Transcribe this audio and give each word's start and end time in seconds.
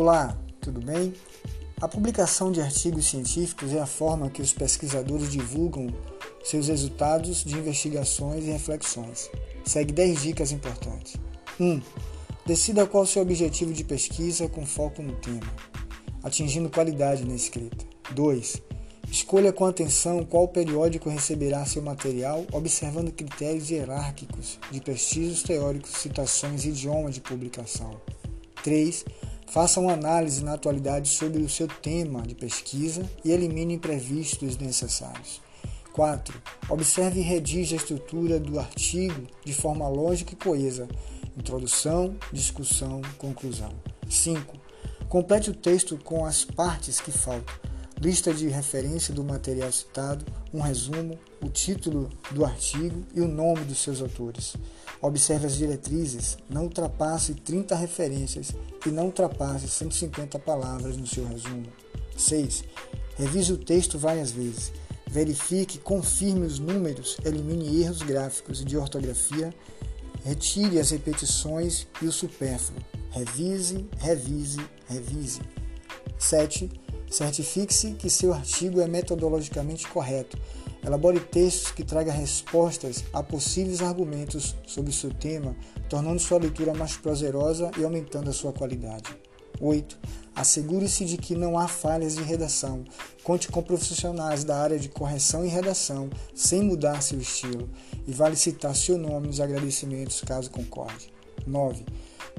Olá, 0.00 0.38
tudo 0.60 0.80
bem? 0.80 1.12
A 1.80 1.88
publicação 1.88 2.52
de 2.52 2.60
artigos 2.60 3.06
científicos 3.06 3.72
é 3.72 3.80
a 3.80 3.84
forma 3.84 4.30
que 4.30 4.40
os 4.40 4.52
pesquisadores 4.52 5.28
divulgam 5.28 5.92
seus 6.44 6.68
resultados 6.68 7.42
de 7.42 7.56
investigações 7.56 8.44
e 8.44 8.52
reflexões. 8.52 9.28
Segue 9.64 9.92
10 9.92 10.22
dicas 10.22 10.52
importantes. 10.52 11.16
1. 11.58 11.64
Um, 11.64 11.82
decida 12.46 12.86
qual 12.86 13.04
seu 13.04 13.22
objetivo 13.22 13.72
de 13.72 13.82
pesquisa 13.82 14.48
com 14.48 14.64
foco 14.64 15.02
no 15.02 15.16
tema, 15.16 15.52
atingindo 16.22 16.70
qualidade 16.70 17.26
na 17.26 17.34
escrita. 17.34 17.84
2. 18.12 18.62
Escolha 19.10 19.52
com 19.52 19.66
atenção 19.66 20.24
qual 20.24 20.46
periódico 20.46 21.10
receberá 21.10 21.66
seu 21.66 21.82
material, 21.82 22.46
observando 22.52 23.10
critérios 23.10 23.68
hierárquicos 23.68 24.60
de 24.70 24.80
prestígios 24.80 25.42
teóricos, 25.42 25.90
citações 25.90 26.64
e 26.64 26.68
idioma 26.68 27.10
de 27.10 27.20
publicação. 27.20 28.00
3. 28.62 29.04
Faça 29.50 29.80
uma 29.80 29.94
análise 29.94 30.44
na 30.44 30.54
atualidade 30.54 31.08
sobre 31.08 31.42
o 31.42 31.48
seu 31.48 31.66
tema 31.66 32.20
de 32.20 32.34
pesquisa 32.34 33.08
e 33.24 33.30
elimine 33.30 33.74
imprevistos 33.74 34.56
desnecessários. 34.56 35.40
4. 35.94 36.40
Observe 36.68 37.20
e 37.20 37.22
redija 37.22 37.74
a 37.74 37.78
estrutura 37.78 38.38
do 38.38 38.58
artigo 38.58 39.26
de 39.44 39.54
forma 39.54 39.88
lógica 39.88 40.34
e 40.34 40.36
coesa. 40.36 40.86
Introdução, 41.36 42.14
discussão, 42.30 43.00
conclusão. 43.16 43.72
5. 44.08 44.54
Complete 45.08 45.50
o 45.50 45.54
texto 45.54 45.96
com 46.04 46.26
as 46.26 46.44
partes 46.44 47.00
que 47.00 47.10
faltam 47.10 47.67
lista 48.00 48.32
de 48.32 48.48
referência 48.48 49.12
do 49.12 49.24
material 49.24 49.70
citado, 49.72 50.24
um 50.52 50.60
resumo, 50.60 51.18
o 51.42 51.48
título 51.48 52.08
do 52.30 52.44
artigo 52.44 53.04
e 53.14 53.20
o 53.20 53.28
nome 53.28 53.64
dos 53.64 53.78
seus 53.78 54.00
autores. 54.00 54.54
Observe 55.00 55.46
as 55.46 55.56
diretrizes, 55.56 56.38
não 56.48 56.64
ultrapasse 56.64 57.34
30 57.34 57.74
referências 57.74 58.52
e 58.86 58.90
não 58.90 59.06
ultrapasse 59.06 59.68
150 59.68 60.38
palavras 60.38 60.96
no 60.96 61.06
seu 61.06 61.26
resumo. 61.26 61.66
6. 62.16 62.64
Revise 63.16 63.52
o 63.52 63.58
texto 63.58 63.98
várias 63.98 64.30
vezes. 64.30 64.72
Verifique, 65.08 65.78
confirme 65.78 66.46
os 66.46 66.58
números, 66.58 67.16
elimine 67.24 67.82
erros 67.82 68.02
gráficos 68.02 68.60
e 68.60 68.64
de 68.64 68.76
ortografia, 68.76 69.54
retire 70.24 70.78
as 70.78 70.90
repetições 70.90 71.86
e 72.02 72.06
o 72.06 72.12
supérfluo. 72.12 72.80
Revise, 73.10 73.88
revise, 73.98 74.60
revise. 74.86 75.40
7 76.18 76.68
Certifique-se 77.10 77.92
que 77.92 78.10
seu 78.10 78.32
artigo 78.32 78.80
é 78.80 78.86
metodologicamente 78.86 79.88
correto. 79.88 80.38
Elabore 80.84 81.20
textos 81.20 81.72
que 81.72 81.82
tragam 81.82 82.14
respostas 82.14 83.04
a 83.12 83.22
possíveis 83.22 83.82
argumentos 83.82 84.54
sobre 84.66 84.92
seu 84.92 85.12
tema, 85.12 85.56
tornando 85.88 86.20
sua 86.20 86.38
leitura 86.38 86.74
mais 86.74 86.96
prazerosa 86.96 87.70
e 87.78 87.84
aumentando 87.84 88.30
a 88.30 88.32
sua 88.32 88.52
qualidade. 88.52 89.16
8. 89.60 89.98
Assegure-se 90.36 91.04
de 91.04 91.16
que 91.16 91.34
não 91.34 91.58
há 91.58 91.66
falhas 91.66 92.14
de 92.14 92.22
redação. 92.22 92.84
Conte 93.24 93.48
com 93.48 93.60
profissionais 93.60 94.44
da 94.44 94.56
área 94.56 94.78
de 94.78 94.88
correção 94.88 95.44
e 95.44 95.48
redação, 95.48 96.08
sem 96.34 96.62
mudar 96.62 97.02
seu 97.02 97.18
estilo, 97.18 97.68
e 98.06 98.12
vale 98.12 98.36
citar 98.36 98.76
seu 98.76 98.96
nome 98.96 99.26
nos 99.26 99.40
agradecimentos 99.40 100.20
caso 100.20 100.50
concorde. 100.50 101.12
9. 101.44 101.84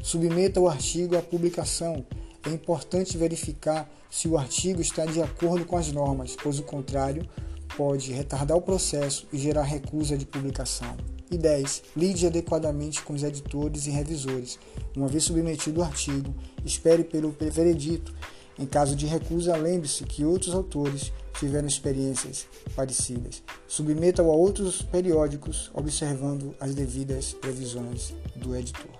Submeta 0.02 0.62
o 0.62 0.70
artigo 0.70 1.18
à 1.18 1.22
publicação 1.22 2.06
é 2.46 2.50
importante 2.50 3.18
verificar 3.18 3.90
se 4.10 4.28
o 4.28 4.38
artigo 4.38 4.82
está 4.82 5.06
de 5.06 5.22
acordo 5.22 5.66
com 5.66 5.78
as 5.78 5.92
normas, 5.92 6.36
pois 6.42 6.60
o 6.60 6.64
contrário 6.64 7.28
pode 7.76 8.12
retardar 8.12 8.58
o 8.58 8.62
processo 8.62 9.28
e 9.32 9.38
gerar 9.38 9.64
recusa 9.64 10.18
de 10.18 10.26
publicação. 10.26 10.98
E 11.32 11.38
10. 11.38 11.84
Lide 11.96 12.26
adequadamente 12.26 13.04
com 13.04 13.14
os 13.14 13.24
editores 13.24 13.86
e 13.86 13.92
revisores. 13.92 14.58
Uma 14.96 15.08
vez 15.08 15.24
submetido 15.24 15.80
o 15.80 15.84
artigo, 15.84 16.34
espere 16.66 17.04
pelo 17.04 17.36
veredito. 17.40 18.14
Em 18.58 18.66
caso 18.66 18.96
de 18.96 19.06
recusa, 19.06 19.56
lembre-se 19.56 20.04
que 20.04 20.26
outros 20.26 20.54
autores 20.56 21.14
tiveram 21.40 21.68
experiências 21.68 22.48
parecidas. 22.76 23.44
Submeta-o 23.68 24.32
a 24.32 24.36
outros 24.36 24.82
periódicos, 24.82 25.70
observando 25.74 26.56
as 26.60 26.74
devidas 26.74 27.32
previsões 27.32 28.14
do 28.36 28.56
editor. 28.56 28.92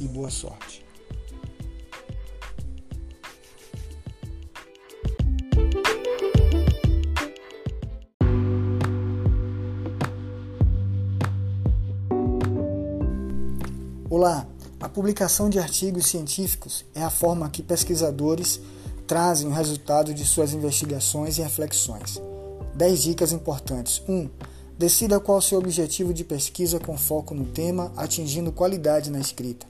E 0.00 0.08
boa 0.08 0.30
sorte. 0.30 0.84
Olá! 14.16 14.46
A 14.78 14.88
publicação 14.88 15.50
de 15.50 15.58
artigos 15.58 16.06
científicos 16.06 16.84
é 16.94 17.02
a 17.02 17.10
forma 17.10 17.50
que 17.50 17.64
pesquisadores 17.64 18.60
trazem 19.08 19.48
o 19.48 19.52
resultado 19.52 20.14
de 20.14 20.24
suas 20.24 20.52
investigações 20.52 21.36
e 21.36 21.42
reflexões. 21.42 22.22
10 22.76 23.02
dicas 23.02 23.32
importantes. 23.32 24.00
1. 24.08 24.12
Um, 24.12 24.30
decida 24.78 25.18
qual 25.18 25.42
seu 25.42 25.58
objetivo 25.58 26.14
de 26.14 26.22
pesquisa 26.22 26.78
com 26.78 26.96
foco 26.96 27.34
no 27.34 27.44
tema, 27.46 27.92
atingindo 27.96 28.52
qualidade 28.52 29.10
na 29.10 29.18
escrita. 29.18 29.66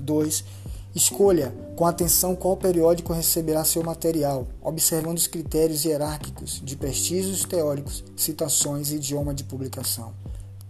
2. 0.00 0.44
Escolha 0.92 1.54
com 1.76 1.86
atenção 1.86 2.34
qual 2.34 2.56
periódico 2.56 3.12
receberá 3.12 3.64
seu 3.64 3.84
material, 3.84 4.48
observando 4.60 5.18
os 5.18 5.28
critérios 5.28 5.84
hierárquicos 5.84 6.60
de 6.64 6.74
prestígios 6.74 7.44
teóricos, 7.44 8.02
citações 8.16 8.90
e 8.90 8.96
idioma 8.96 9.32
de 9.32 9.44
publicação. 9.44 10.12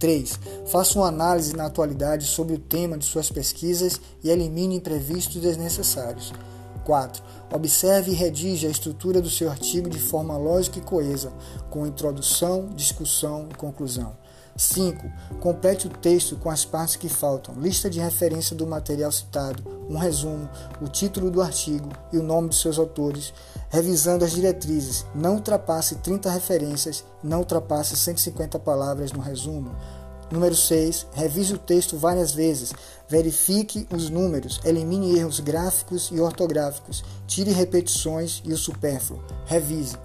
3. 0.04 0.38
Faça 0.66 0.98
uma 0.98 1.08
análise 1.08 1.56
na 1.56 1.64
atualidade 1.64 2.26
sobre 2.26 2.56
o 2.56 2.58
tema 2.58 2.98
de 2.98 3.06
suas 3.06 3.30
pesquisas 3.30 3.98
e 4.22 4.28
elimine 4.28 4.76
imprevistos 4.76 5.40
desnecessários. 5.40 6.30
4. 6.84 7.22
Observe 7.50 8.10
e 8.10 8.14
redija 8.14 8.68
a 8.68 8.70
estrutura 8.70 9.22
do 9.22 9.30
seu 9.30 9.50
artigo 9.50 9.88
de 9.88 9.98
forma 9.98 10.36
lógica 10.36 10.78
e 10.78 10.82
coesa, 10.82 11.32
com 11.70 11.86
introdução, 11.86 12.68
discussão 12.76 13.48
e 13.50 13.54
conclusão. 13.54 14.14
5. 14.56 15.10
Complete 15.40 15.86
o 15.86 15.90
texto 15.90 16.36
com 16.36 16.48
as 16.48 16.64
partes 16.64 16.96
que 16.96 17.08
faltam, 17.08 17.54
lista 17.58 17.90
de 17.90 17.98
referência 17.98 18.54
do 18.54 18.66
material 18.66 19.10
citado, 19.10 19.62
um 19.88 19.96
resumo, 19.96 20.48
o 20.80 20.86
título 20.86 21.30
do 21.30 21.42
artigo 21.42 21.88
e 22.12 22.18
o 22.18 22.22
nome 22.22 22.48
dos 22.48 22.60
seus 22.60 22.78
autores, 22.78 23.34
revisando 23.68 24.24
as 24.24 24.32
diretrizes. 24.32 25.04
Não 25.14 25.34
ultrapasse 25.34 25.96
30 25.96 26.30
referências, 26.30 27.04
não 27.22 27.40
ultrapasse 27.40 27.96
150 27.96 28.58
palavras 28.60 29.12
no 29.12 29.20
resumo. 29.20 29.74
Número 30.30 30.54
6. 30.54 31.06
Revise 31.12 31.54
o 31.54 31.58
texto 31.58 31.96
várias 31.96 32.32
vezes. 32.32 32.72
Verifique 33.08 33.86
os 33.92 34.10
números. 34.10 34.60
Elimine 34.64 35.18
erros 35.18 35.40
gráficos 35.40 36.10
e 36.12 36.20
ortográficos. 36.20 37.04
Tire 37.26 37.52
repetições 37.52 38.42
e 38.44 38.52
o 38.52 38.56
supérfluo. 38.56 39.22
Revise. 39.46 39.96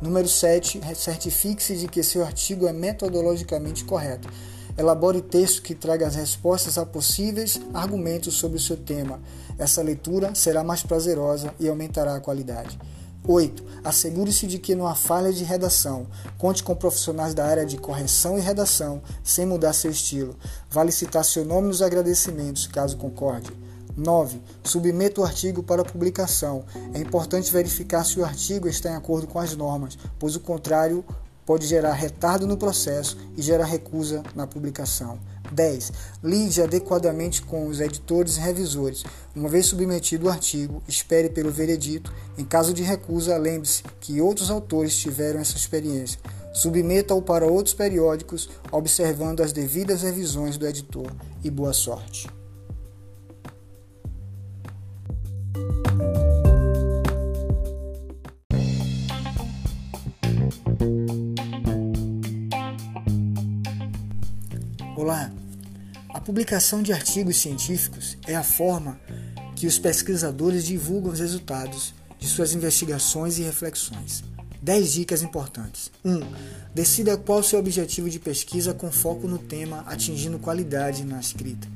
Número 0.00 0.28
7. 0.28 0.80
Certifique-se 0.94 1.76
de 1.76 1.88
que 1.88 2.02
seu 2.02 2.24
artigo 2.24 2.66
é 2.66 2.72
metodologicamente 2.72 3.84
correto. 3.84 4.28
Elabore 4.76 5.20
texto 5.20 5.62
que 5.62 5.74
traga 5.74 6.06
as 6.06 6.14
respostas 6.14 6.78
a 6.78 6.86
possíveis 6.86 7.60
argumentos 7.74 8.34
sobre 8.34 8.58
o 8.58 8.60
seu 8.60 8.76
tema. 8.76 9.20
Essa 9.58 9.82
leitura 9.82 10.34
será 10.36 10.62
mais 10.62 10.84
prazerosa 10.84 11.52
e 11.58 11.68
aumentará 11.68 12.14
a 12.14 12.20
qualidade. 12.20 12.78
8. 13.30 13.62
Assegure-se 13.84 14.46
de 14.46 14.58
que 14.58 14.74
não 14.74 14.86
há 14.86 14.94
falha 14.94 15.30
de 15.30 15.44
redação. 15.44 16.06
Conte 16.38 16.62
com 16.62 16.74
profissionais 16.74 17.34
da 17.34 17.44
área 17.44 17.66
de 17.66 17.76
correção 17.76 18.38
e 18.38 18.40
redação, 18.40 19.02
sem 19.22 19.44
mudar 19.44 19.74
seu 19.74 19.90
estilo. 19.90 20.34
Vale 20.70 20.90
citar 20.90 21.22
seu 21.26 21.44
nome 21.44 21.68
nos 21.68 21.82
agradecimentos, 21.82 22.66
caso 22.66 22.96
concorde. 22.96 23.52
9. 23.94 24.40
Submeta 24.64 25.20
o 25.20 25.24
artigo 25.24 25.62
para 25.62 25.84
publicação. 25.84 26.64
É 26.94 27.00
importante 27.00 27.52
verificar 27.52 28.02
se 28.02 28.18
o 28.18 28.24
artigo 28.24 28.66
está 28.66 28.92
em 28.92 28.96
acordo 28.96 29.26
com 29.26 29.38
as 29.38 29.54
normas, 29.54 29.98
pois 30.18 30.34
o 30.34 30.40
contrário 30.40 31.04
pode 31.44 31.66
gerar 31.66 31.92
retardo 31.92 32.46
no 32.46 32.56
processo 32.56 33.18
e 33.36 33.42
gerar 33.42 33.66
recusa 33.66 34.22
na 34.34 34.46
publicação. 34.46 35.18
10. 35.52 35.92
Lide 36.22 36.62
adequadamente 36.62 37.42
com 37.42 37.66
os 37.66 37.80
editores 37.80 38.36
e 38.36 38.40
revisores. 38.40 39.04
Uma 39.34 39.48
vez 39.48 39.66
submetido 39.66 40.26
o 40.26 40.30
artigo, 40.30 40.82
espere 40.88 41.28
pelo 41.28 41.50
veredito. 41.50 42.12
Em 42.36 42.44
caso 42.44 42.72
de 42.72 42.82
recusa, 42.82 43.36
lembre-se 43.36 43.82
que 44.00 44.20
outros 44.20 44.50
autores 44.50 44.96
tiveram 44.96 45.40
essa 45.40 45.56
experiência. 45.56 46.20
Submeta-o 46.52 47.22
para 47.22 47.46
outros 47.46 47.74
periódicos, 47.74 48.48
observando 48.72 49.40
as 49.40 49.52
devidas 49.52 50.02
revisões 50.02 50.56
do 50.56 50.66
editor. 50.66 51.12
E 51.42 51.50
boa 51.50 51.72
sorte. 51.72 52.37
Publicação 66.28 66.82
de 66.82 66.92
artigos 66.92 67.38
científicos 67.38 68.18
é 68.26 68.36
a 68.36 68.42
forma 68.42 69.00
que 69.56 69.66
os 69.66 69.78
pesquisadores 69.78 70.66
divulgam 70.66 71.10
os 71.10 71.20
resultados 71.20 71.94
de 72.18 72.28
suas 72.28 72.52
investigações 72.52 73.38
e 73.38 73.42
reflexões. 73.42 74.22
10 74.60 74.92
dicas 74.92 75.22
importantes. 75.22 75.90
1. 76.04 76.10
Um, 76.12 76.20
decida 76.74 77.16
qual 77.16 77.42
seu 77.42 77.58
objetivo 77.58 78.10
de 78.10 78.18
pesquisa 78.18 78.74
com 78.74 78.92
foco 78.92 79.26
no 79.26 79.38
tema, 79.38 79.82
atingindo 79.86 80.38
qualidade 80.38 81.02
na 81.02 81.18
escrita. 81.18 81.66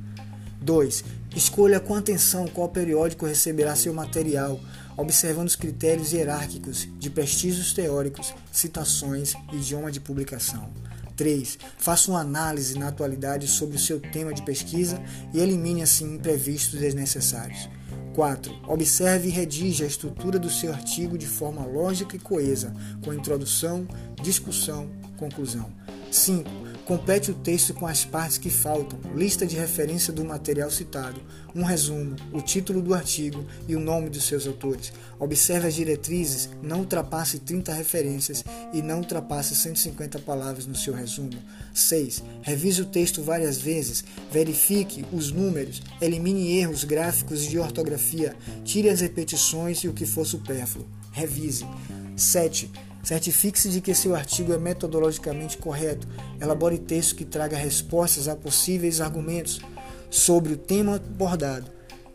2. 0.60 1.02
Escolha 1.34 1.81
com 1.81 1.94
atenção 1.94 2.46
qual 2.46 2.69
periódico 2.69 3.25
receberá 3.25 3.75
seu 3.75 3.94
material, 3.94 4.60
observando 4.99 5.49
os 5.49 5.56
critérios 5.56 6.12
hierárquicos 6.12 6.87
de 6.99 7.08
prestígios 7.08 7.72
teóricos, 7.72 8.34
citações 8.52 9.32
e 9.50 9.56
idioma 9.56 9.90
de 9.90 9.99
publicação. 9.99 10.70
3. 11.17 11.59
Faça 11.79 12.11
uma 12.11 12.20
análise 12.20 12.79
na 12.79 12.88
atualidade 12.88 13.47
sobre 13.49 13.76
o 13.76 13.81
seu 13.81 14.00
tema 14.00 14.32
de 14.32 14.43
pesquisa 14.43 15.00
e 15.32 15.41
elimine 15.41 15.82
assim 15.82 16.14
imprevistos 16.14 16.79
desnecessários. 16.79 17.69
4. 18.14 18.53
Observe 18.69 19.29
e 19.29 19.31
redija 19.31 19.85
a 19.85 19.88
estrutura 19.88 20.38
do 20.38 20.50
seu 20.50 20.73
artigo 20.73 21.17
de 21.17 21.26
forma 21.26 21.64
lógica 21.64 22.17
e 22.17 22.19
coesa, 22.19 22.75
com 23.05 23.12
introdução, 23.12 23.87
discussão, 24.23 24.91
conclusão. 25.17 25.73
5. 26.12 26.62
Complete 26.85 27.31
o 27.31 27.35
texto 27.35 27.73
com 27.73 27.87
as 27.87 28.05
partes 28.05 28.37
que 28.37 28.50
faltam, 28.50 28.99
lista 29.14 29.47
de 29.47 29.56
referência 29.56 30.12
do 30.12 30.25
material 30.25 30.70
citado, 30.70 31.20
um 31.55 31.62
resumo, 31.62 32.17
o 32.32 32.43
título 32.43 32.82
do 32.82 32.93
artigo 32.93 33.47
e 33.69 33.75
o 33.76 33.81
nome 33.81 34.11
dos 34.11 34.25
seus 34.25 34.47
autores. 34.47 34.93
Observe 35.19 35.69
as 35.69 35.75
diretrizes, 35.75 36.50
não 36.61 36.81
ultrapasse 36.81 37.38
30 37.38 37.73
referências 37.73 38.44
e 38.75 38.82
não 38.82 38.99
ultrapasse 38.99 39.55
150 39.55 40.19
palavras 40.19 40.67
no 40.67 40.75
seu 40.75 40.93
resumo. 40.93 41.38
6. 41.73 42.23
Revise 42.43 42.82
o 42.82 42.87
texto 42.87 43.23
várias 43.23 43.59
vezes, 43.59 44.05
verifique 44.31 45.06
os 45.12 45.31
números, 45.31 45.81
elimine 46.00 46.59
erros 46.59 46.85
gráficos 46.85 47.44
e 47.44 47.49
de 47.49 47.59
ortografia, 47.59 48.37
tire 48.64 48.91
as 48.91 49.00
repetições 49.00 49.79
e 49.79 49.88
o 49.88 49.94
que 49.94 50.05
for 50.05 50.26
supérfluo. 50.26 50.87
Revise. 51.12 51.64
7. 52.17 52.70
Certifique-se 53.02 53.69
de 53.69 53.81
que 53.81 53.94
seu 53.94 54.14
artigo 54.14 54.52
é 54.52 54.58
metodologicamente 54.58 55.58
correto. 55.58 56.06
Elabore 56.40 56.78
texto 56.78 57.16
que 57.16 57.25
traga 57.25 57.56
respostas 57.56 58.28
a 58.28 58.37
possíveis 58.37 59.00
argumentos 59.00 59.60
sobre 60.10 60.52
o 60.52 60.56
tema 60.56 60.96
abordado. 60.96 61.70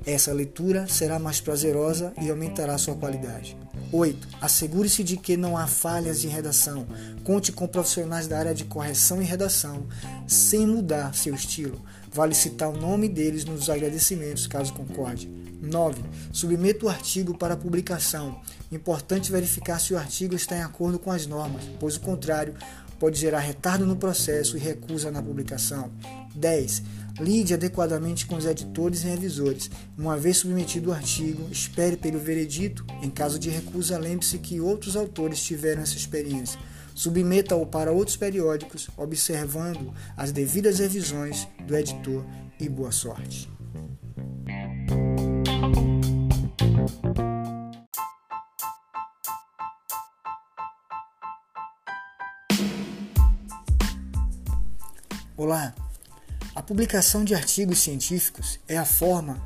Essa 0.06 0.31
leitura 0.31 0.88
será 0.88 1.19
mais 1.19 1.42
prazerosa 1.42 2.13
e 2.22 2.30
aumentará 2.30 2.78
sua 2.78 2.95
qualidade. 2.95 3.57
8. 3.92 4.28
Assegure-se 4.42 5.04
de 5.04 5.18
que 5.18 5.36
não 5.36 5.57
há 5.57 5.68
falhas 5.68 6.22
de 6.22 6.28
redação. 6.28 6.86
Conte 7.24 7.51
com 7.51 7.68
profissionais 7.68 8.28
da 8.28 8.38
área 8.38 8.54
de 8.54 8.66
correção 8.66 9.22
e 9.22 9.25
redação, 9.25 9.86
sem 10.28 10.66
mudar 10.66 11.13
seu 11.13 11.34
estilo. 11.34 11.81
Vale 12.12 12.34
citar 12.34 12.69
o 12.69 12.80
nome 12.80 13.10
deles 13.10 13.45
nos 13.45 13.69
agradecimentos, 13.69 14.48
caso 14.48 14.74
concorde. 14.74 15.30
9. 15.62 16.01
Submeta 16.31 16.86
o 16.86 16.89
artigo 16.89 17.38
para 17.38 17.57
publicação. 17.57 18.39
Importante 18.71 19.31
verificar 19.31 19.80
se 19.80 19.94
o 19.94 19.98
artigo 19.98 20.36
está 20.36 20.57
em 20.57 20.62
acordo 20.62 21.00
com 21.00 21.12
as 21.12 21.25
normas, 21.25 21.63
pois 21.80 21.95
o 21.95 22.01
contrário 22.01 22.54
pode 23.00 23.19
gerar 23.19 23.39
retardo 23.39 23.86
no 23.86 23.95
processo 23.95 24.57
e 24.57 24.59
recusa 24.59 25.12
na 25.12 25.21
publicação. 25.21 25.92
10. 26.36 26.83
Lide 27.19 27.54
adequadamente 27.54 28.25
com 28.25 28.36
os 28.36 28.45
editores 28.45 29.04
e 29.04 29.07
revisores. 29.07 29.69
Uma 29.98 30.18
vez 30.18 30.38
submetido 30.38 30.89
o 30.89 30.94
artigo, 30.94 31.48
espere 31.51 31.98
pelo 31.98 32.19
veredito. 32.19 32.86
Em 33.01 33.10
caso 33.10 33.39
de 33.39 33.50
recusa, 33.50 33.98
lembre-se 33.98 34.38
que 34.38 34.60
outros 34.60 34.95
autores 34.95 35.42
tiveram 35.42 35.81
essa 35.81 35.95
experiência. 35.95 36.60
Submeta-o 36.94 37.65
para 37.65 37.92
outros 37.92 38.18
periódicos, 38.18 38.89
observando 38.98 39.94
as 40.15 40.31
devidas 40.31 40.80
revisões 40.80 41.48
do 41.65 41.75
editor 41.75 42.25
e 42.60 42.68
boa 42.68 42.92
sorte. 42.92 43.56
Olá! 55.38 55.72
A 56.56 56.63
publicação 56.63 57.24
de 57.24 57.36
artigos 57.36 57.78
científicos 57.78 58.60
é 58.68 58.75
a 58.75 58.84
forma 58.84 59.39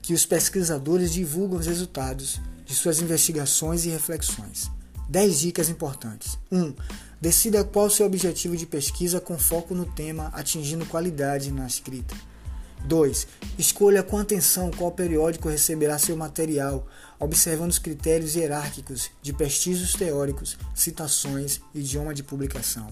que 0.00 0.14
os 0.14 0.24
pesquisadores 0.24 1.12
divulgam 1.12 1.58
os 1.58 1.66
resultados 1.66 2.40
de 2.64 2.72
suas 2.76 3.00
investigações 3.00 3.84
e 3.84 3.88
reflexões. 3.88 4.70
10 5.08 5.40
dicas 5.40 5.68
importantes. 5.68 6.38
1. 6.48 6.62
Um, 6.62 6.76
decida 7.20 7.64
qual 7.64 7.90
seu 7.90 8.06
objetivo 8.06 8.56
de 8.56 8.66
pesquisa 8.66 9.20
com 9.20 9.36
foco 9.36 9.74
no 9.74 9.84
tema, 9.84 10.28
atingindo 10.32 10.86
qualidade 10.86 11.50
na 11.50 11.66
escrita. 11.66 12.14
2. 12.84 13.26
Escolha 13.58 14.04
com 14.04 14.18
atenção 14.18 14.70
qual 14.70 14.92
periódico 14.92 15.48
receberá 15.48 15.98
seu 15.98 16.16
material, 16.16 16.86
observando 17.18 17.70
os 17.70 17.80
critérios 17.80 18.36
hierárquicos 18.36 19.10
de 19.20 19.32
prestígios 19.32 19.92
teóricos, 19.94 20.56
citações 20.72 21.60
e 21.74 21.80
idioma 21.80 22.14
de 22.14 22.22
publicação. 22.22 22.86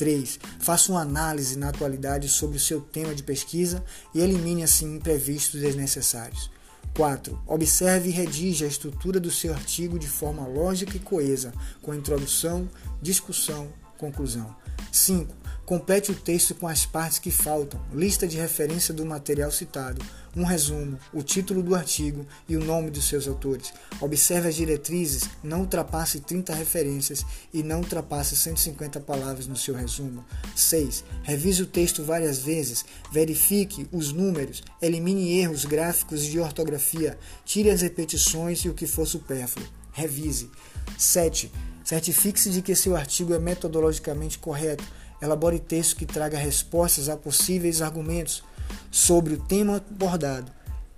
3. 0.00 0.40
Faça 0.58 0.90
uma 0.90 1.02
análise 1.02 1.58
na 1.58 1.68
atualidade 1.68 2.26
sobre 2.26 2.56
o 2.56 2.60
seu 2.60 2.80
tema 2.80 3.14
de 3.14 3.22
pesquisa 3.22 3.84
e 4.14 4.20
elimine 4.22 4.62
assim 4.62 4.96
imprevistos 4.96 5.60
desnecessários. 5.60 6.50
4. 6.96 7.38
Observe 7.46 8.08
e 8.08 8.12
redija 8.12 8.64
a 8.64 8.68
estrutura 8.68 9.20
do 9.20 9.30
seu 9.30 9.52
artigo 9.52 9.98
de 9.98 10.08
forma 10.08 10.46
lógica 10.46 10.96
e 10.96 11.00
coesa, 11.00 11.52
com 11.82 11.94
introdução, 11.94 12.66
discussão, 13.02 13.68
conclusão. 13.98 14.56
5. 14.90 15.34
Complete 15.70 16.10
o 16.10 16.16
texto 16.16 16.52
com 16.52 16.66
as 16.66 16.84
partes 16.84 17.20
que 17.20 17.30
faltam, 17.30 17.80
lista 17.94 18.26
de 18.26 18.36
referência 18.36 18.92
do 18.92 19.06
material 19.06 19.52
citado, 19.52 20.04
um 20.34 20.42
resumo, 20.42 20.98
o 21.12 21.22
título 21.22 21.62
do 21.62 21.76
artigo 21.76 22.26
e 22.48 22.56
o 22.56 22.64
nome 22.64 22.90
dos 22.90 23.04
seus 23.04 23.28
autores. 23.28 23.72
Observe 24.00 24.48
as 24.48 24.56
diretrizes, 24.56 25.30
não 25.44 25.60
ultrapasse 25.60 26.18
30 26.18 26.52
referências 26.56 27.24
e 27.54 27.62
não 27.62 27.78
ultrapasse 27.82 28.34
150 28.34 28.98
palavras 28.98 29.46
no 29.46 29.54
seu 29.54 29.72
resumo. 29.72 30.24
6. 30.56 31.04
Revise 31.22 31.62
o 31.62 31.66
texto 31.66 32.02
várias 32.02 32.38
vezes, 32.40 32.84
verifique 33.12 33.86
os 33.92 34.12
números, 34.12 34.64
elimine 34.82 35.38
erros 35.38 35.64
gráficos 35.64 36.24
e 36.24 36.30
de 36.30 36.40
ortografia, 36.40 37.16
tire 37.44 37.70
as 37.70 37.80
repetições 37.80 38.58
e 38.64 38.68
o 38.68 38.74
que 38.74 38.88
for 38.88 39.06
supérfluo. 39.06 39.68
Revise. 39.92 40.50
7. 40.98 41.48
Certifique-se 41.84 42.50
de 42.50 42.60
que 42.60 42.74
seu 42.74 42.96
artigo 42.96 43.32
é 43.32 43.38
metodologicamente 43.38 44.36
correto 44.36 44.82
Elabore 45.20 45.58
texto 45.58 45.96
que 45.96 46.06
traga 46.06 46.38
respostas 46.38 47.08
a 47.08 47.16
possíveis 47.16 47.82
argumentos 47.82 48.42
sobre 48.90 49.34
o 49.34 49.38
tema 49.38 49.76
abordado. 49.76 50.50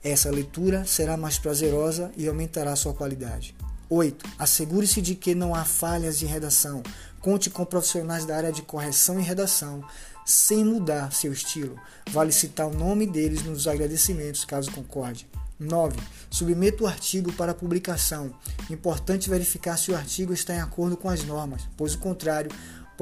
Essa 0.02 0.30
leitura 0.30 0.84
será 0.84 1.16
mais 1.16 1.38
prazerosa 1.38 2.10
e 2.16 2.26
aumentará 2.26 2.74
sua 2.74 2.94
qualidade. 2.94 3.54
8. 3.88 4.24
Assegure-se 4.38 5.00
de 5.02 5.14
que 5.14 5.34
não 5.34 5.54
há 5.54 5.64
falhas 5.64 6.18
de 6.18 6.26
redação. 6.26 6.82
Conte 7.20 7.50
com 7.50 7.64
profissionais 7.64 8.24
da 8.24 8.36
área 8.36 8.50
de 8.50 8.62
correção 8.62 9.20
e 9.20 9.22
redação, 9.22 9.84
sem 10.24 10.64
mudar 10.64 11.12
seu 11.12 11.32
estilo. 11.32 11.76
Vale 12.10 12.32
citar 12.32 12.66
o 12.66 12.74
nome 12.74 13.06
deles 13.06 13.44
nos 13.44 13.68
agradecimentos, 13.68 14.44
caso 14.44 14.72
concorde. 14.72 15.28
9. 15.60 15.96
Submeta 16.30 16.82
o 16.82 16.86
artigo 16.86 17.32
para 17.34 17.54
publicação. 17.54 18.34
Importante 18.70 19.30
verificar 19.30 19.76
se 19.76 19.92
o 19.92 19.96
artigo 19.96 20.32
está 20.32 20.54
em 20.54 20.60
acordo 20.60 20.96
com 20.96 21.08
as 21.08 21.22
normas, 21.22 21.68
pois 21.76 21.94
o 21.94 21.98
contrário 21.98 22.50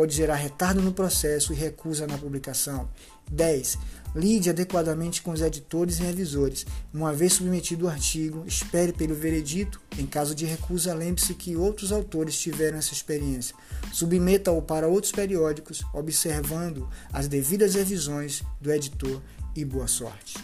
pode 0.00 0.14
gerar 0.14 0.36
retardo 0.36 0.80
no 0.80 0.94
processo 0.94 1.52
e 1.52 1.56
recusa 1.56 2.06
na 2.06 2.16
publicação. 2.16 2.88
10. 3.30 3.76
Lide 4.16 4.48
adequadamente 4.48 5.20
com 5.20 5.30
os 5.30 5.42
editores 5.42 5.98
e 5.98 6.02
revisores. 6.02 6.64
Uma 6.90 7.12
vez 7.12 7.34
submetido 7.34 7.84
o 7.84 7.88
artigo, 7.88 8.42
espere 8.46 8.94
pelo 8.94 9.14
veredito. 9.14 9.78
Em 9.98 10.06
caso 10.06 10.34
de 10.34 10.46
recusa, 10.46 10.94
lembre-se 10.94 11.34
que 11.34 11.54
outros 11.54 11.92
autores 11.92 12.40
tiveram 12.40 12.78
essa 12.78 12.94
experiência. 12.94 13.54
Submeta-o 13.92 14.62
para 14.62 14.88
outros 14.88 15.12
periódicos, 15.12 15.82
observando 15.92 16.88
as 17.12 17.28
devidas 17.28 17.74
revisões 17.74 18.42
do 18.58 18.72
editor 18.72 19.20
e 19.54 19.66
boa 19.66 19.86
sorte. 19.86 20.38